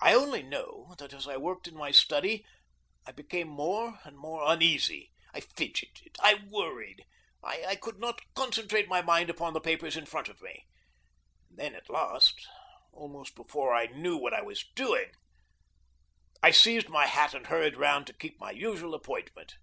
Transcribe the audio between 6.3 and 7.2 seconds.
worried.